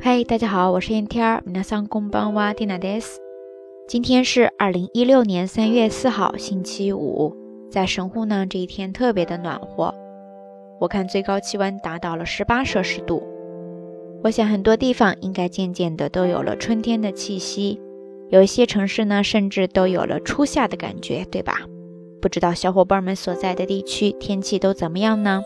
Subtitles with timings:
[0.00, 1.42] 嗨，大家好，我是燕天儿。
[1.46, 3.18] 皆さんこんばんは、ティナです。
[3.88, 7.34] 今天是二零一六年三月四号，星期五。
[7.70, 9.94] 在神户呢，这一天特别的暖和，
[10.80, 13.22] 我看最高气温达到了十八摄氏度。
[14.22, 17.80] 我想很多地方应该渐渐的都有了春天的气息，
[18.30, 21.60] 有一些城市呢，甚至都有了初夏的感觉，对吧？
[22.20, 25.42] 不知道小伙伴们所在的地区天气都怎么样呢？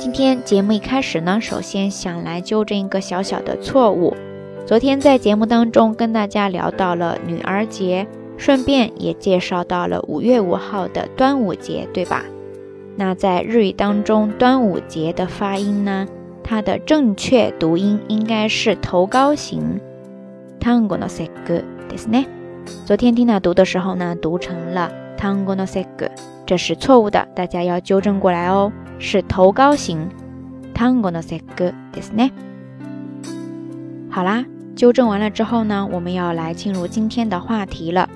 [0.00, 4.16] 今天节目一开始呢，首先想来纠正一个小小的错误。
[4.64, 12.24] 昨天在节目当中跟大家聊到了女儿节，顺便也介绍到了五月五号的端午节，对吧？
[12.96, 16.06] 那在日语当中，端午节的发音呢，
[16.42, 19.80] 它的正确读音应该是头高型。
[20.60, 22.26] tango no segu ですね。
[22.84, 26.08] 昨天听娜读的时候呢，读成了 tango no segu，
[26.46, 28.72] 这是错误的，大家要纠正过来哦。
[28.98, 30.08] 是头高型。
[30.74, 32.30] tango no segu ですね。
[34.10, 34.44] 好啦，
[34.74, 38.08] 纠正完了之后呢，我们要来进入今天的话题了。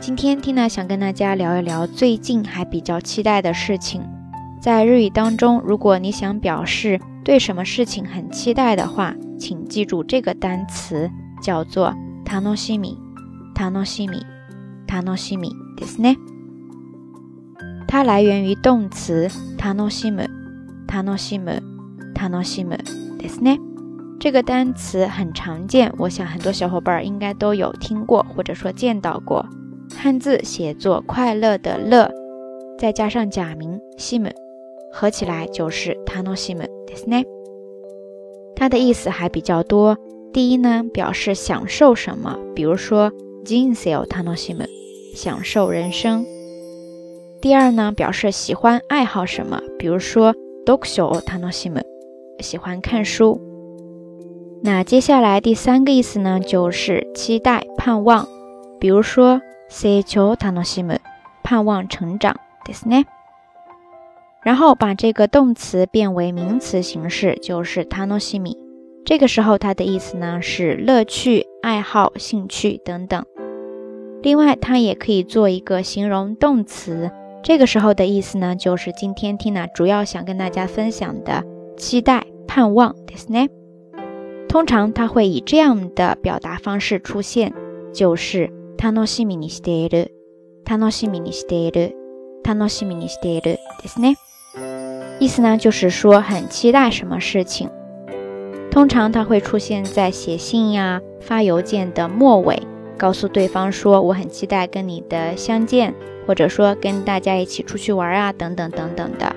[0.00, 4.02] 今天缇娜想跟大家聊一聊最近还比较期待的事情。
[4.60, 11.10] 在日语当中，如果你想表示对什么事情很期待的话，请记住这个单词
[11.42, 12.96] 叫做“楽しみ”。
[13.54, 14.20] 楽しみ、
[14.88, 16.16] 楽しみですね。
[17.88, 20.28] 它来源于动词楽しむ、
[20.86, 21.62] 楽しむ、
[22.14, 22.78] 楽しむ
[23.18, 23.58] ですね。
[24.18, 29.44] 这个单词很常见，我想很多小伙伴应该都有听过或者说见到过。
[29.94, 32.10] 汉字写作“快乐”的“乐”，
[32.78, 34.30] 再加上假名“西姆”，
[34.92, 37.24] 合起来就是“楽しむ”ですね。
[38.56, 39.98] 它的意思还比较多。
[40.32, 43.12] 第一呢，表示享受什么，比如说“
[43.44, 44.66] 人生を楽しむ”，
[45.14, 46.24] 享受人生。
[47.40, 50.34] 第二呢，表示喜欢爱好什么，比如说“
[50.64, 51.82] 読書を楽しむ”，
[52.40, 53.40] 喜欢看书。
[54.62, 58.26] 那接下来第三个意思呢，就是期待、盼望，
[58.80, 60.98] 比如说“成長楽しむ”，
[61.42, 63.04] 盼望成长，ですね。
[64.42, 68.56] 然后把这个动词变为名词形式，就是“楽しみ”。
[69.04, 73.22] 这个时候它的意思呢是乐趣、爱好、兴趣等等。
[74.22, 77.10] 另外，它也可以做一个形容动词，
[77.42, 81.44] 这个时候的意思呢就是今天 Tina 主要想跟大家分享的
[81.76, 83.48] 期待、盼望，ですね。
[84.48, 87.52] 通常它会以这样的表达方式出现，
[87.92, 90.12] 就是楽しみにしている、
[90.64, 91.94] 楽しみにしている、
[92.42, 94.16] 楽しみにしているですね。
[95.18, 97.68] 意思呢就是说很期待什么事情。
[98.70, 102.62] 通常它会出现在写信呀、发邮件的末尾，
[102.96, 105.94] 告诉对方说我很期待跟你的相见，
[106.28, 109.34] 或者说跟大家一起出去玩啊，等等等等的。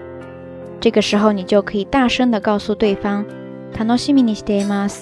[0.79, 3.25] 这个时候你就可以大声的告诉对方。
[3.77, 5.01] 楽しみにしています，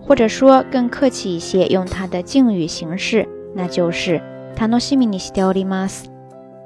[0.00, 4.20] 或者说更客气一些，用它的敬语形式，那就是
[4.56, 6.10] 楽しみにしております。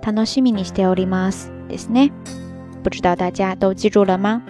[0.02, 2.10] 楽しみにしておりますですね。
[2.82, 4.42] 不知道大家都记住了吗？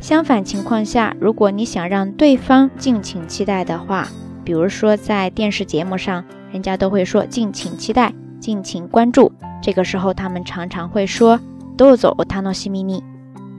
[0.00, 4.08] 相反情况下，如果你想让对方敬请期待的话，
[4.44, 9.32] 比如说在电视节目上，人家都会说敬请期待、 敬请关注。
[9.62, 11.38] 这个时候，他们常常会说
[11.76, 13.02] どうぞお楽しみに、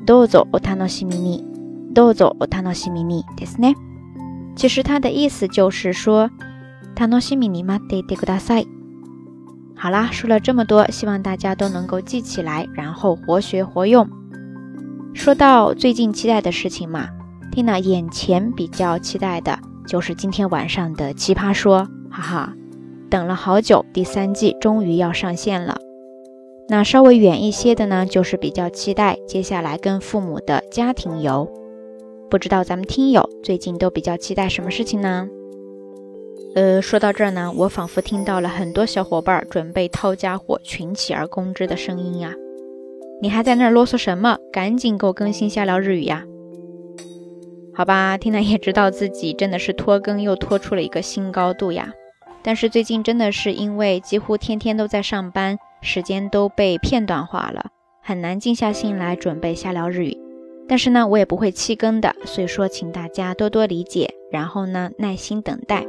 [0.06, 1.45] どうぞお楽しみに。
[1.94, 3.75] どうぞお楽しみにですね。
[4.56, 6.29] 其实它的意思就是说，
[6.95, 8.67] 楽しみに待っていてください。
[9.75, 14.07] 好啦，说了这么多，希望大家都能够记起来，然后活学活用。
[15.13, 17.09] 说到最近期待的事情嘛，
[17.51, 22.53] Tina 眼前比较期待的就是今天晚上的奇葩说，哈哈，
[23.11, 25.78] 等了好久，第三季终于要上线了。
[26.69, 31.49] 那稍微远一些的呢，就是比较期待接下来跟父母的家庭游。
[32.28, 35.28] 不知道咱们听友最近都比较期待什么事情呢？
[36.56, 42.34] 呃，说到这儿呢，我仿佛听到了很多小伙伴准备掏家伙、群起而攻之的声音呀。
[43.23, 44.38] 你还在那儿啰嗦什么？
[44.50, 46.25] 赶紧给我更新下聊日语呀！
[47.73, 51.93] 好吧，听了也知道自己真的是拖更又拖出了一个新高度呀。
[52.45, 57.71] 但是最近真的是因为几乎天天都在上班，时间都被片段化了，
[58.01, 60.18] 很难静下心来准备下聊日语。
[60.68, 65.86] 但是呢，我也不会弃更的，所以说请大家多多理解，然后呢耐心等待。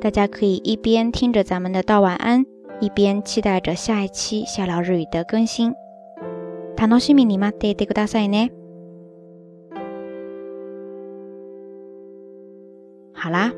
[0.00, 2.44] 大家可以一边听着咱们的道晚安，
[2.80, 5.74] 一边期待着下一期下聊日语的更新。
[6.76, 8.50] 楽しみに待っていてくださいね。
[13.14, 13.52] 好啦，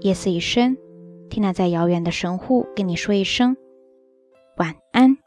[0.00, 0.76] 夜色已深，
[1.29, 3.55] 缇娜在遥远的神户跟你说一声
[4.57, 5.18] 晚安。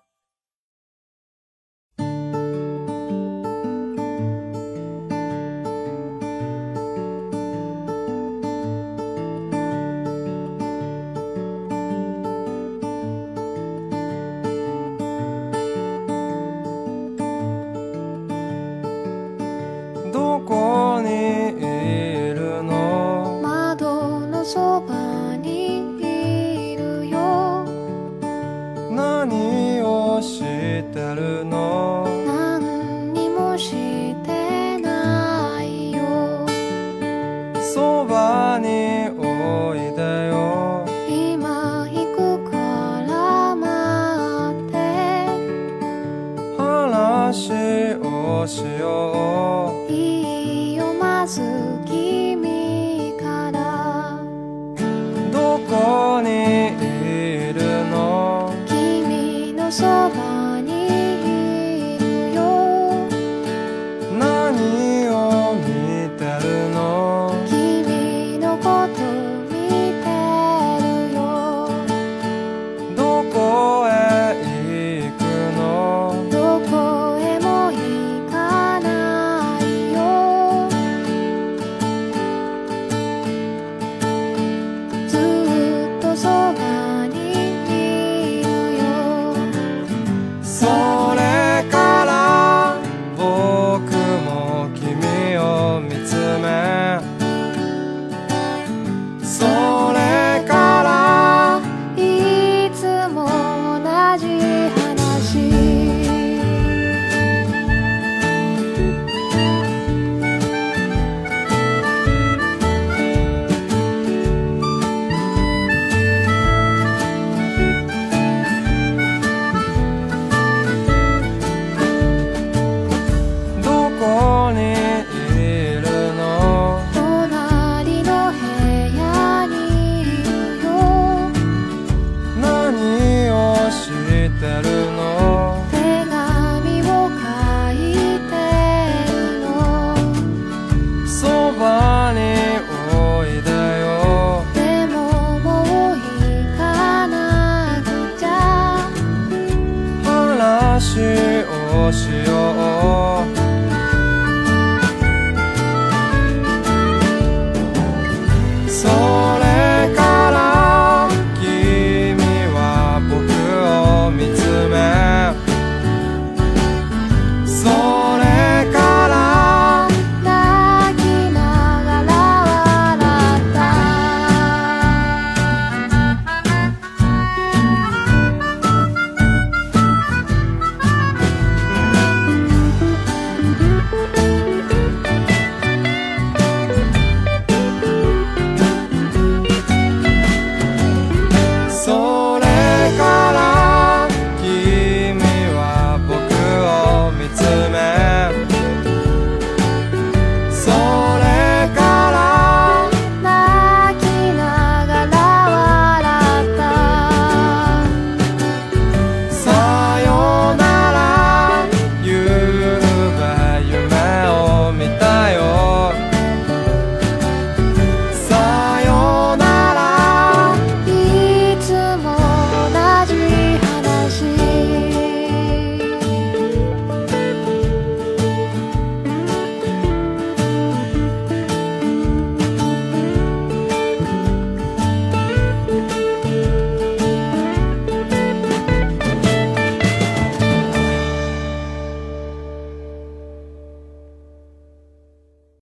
[48.52, 49.31] しよう